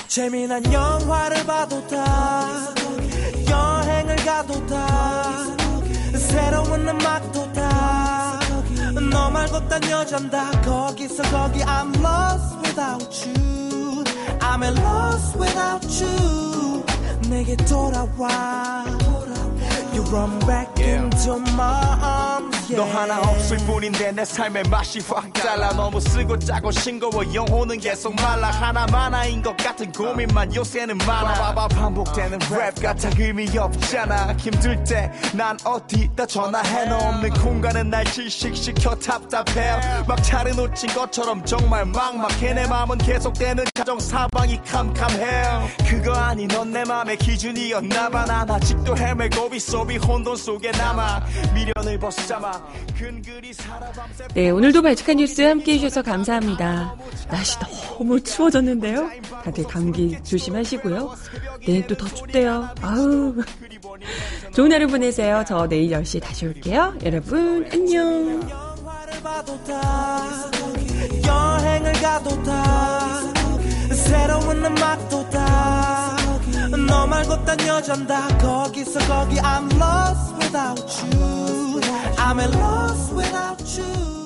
[0.09, 2.73] 재미난 영화를 봐도 다
[3.51, 5.37] 여행을 가도 다
[6.17, 8.07] 새로운 음악도 다
[9.11, 14.05] 너 말고 딴 여잔 다 거기서 거기 I'm lost without you
[14.41, 16.85] I'm lost without you
[17.29, 18.85] 내게 돌아와
[19.93, 25.71] You run back into my arms 너 하나 없을 뿐인데 내 삶의 맛이 확 달라.
[25.73, 27.33] 너무 쓰고 짜고 싱거워.
[27.33, 28.51] 영혼은 계속 말라.
[28.51, 31.35] 하나만 하인 것 같은 고민만 요새는 많아.
[31.35, 34.35] 봐봐 반복되는 랩 같아 의미 없잖아.
[34.39, 36.87] 힘들 때 난 어디다 전화해.
[36.87, 40.05] 너 없는 공간은 날 질식시켜 답답해.
[40.09, 42.55] 막 차려놓친 것처럼 정말 막막해.
[42.55, 45.77] 내 맘은 계속되는 가정 사방이 캄캄해.
[45.89, 48.25] 그거 아니 넌 내 맘의 기준이었나봐.
[48.25, 49.51] 난 아직도 헤매고
[49.91, 51.23] 이 혼돈 속에 남아.
[51.55, 52.56] 미련을 벗삼아
[54.35, 56.95] 네, 오늘도 발칙한 뉴스 함께 해주셔서 감사합니다.
[57.29, 59.11] 날씨 너무 추워졌는데요.
[59.45, 61.15] 다들 감기 조심하시고요.
[61.67, 62.69] 내일 또 더 춥대요.
[62.83, 63.35] 아우.
[64.55, 65.45] 좋은 하루 보내세요.
[65.47, 66.95] 저 내일 10시에 다시 올게요.
[67.05, 68.41] 여러분, 안녕.
[69.67, 70.25] 다
[71.27, 73.21] 여행을 가도 다
[73.93, 76.17] 새로운 음악도 다
[76.89, 81.66] 너 말고 딴 여잔 다 거기서 거기 I'm lost without you
[82.29, 84.26] I'm lost without you